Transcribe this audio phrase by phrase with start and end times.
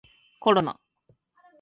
[0.39, 0.79] コロナ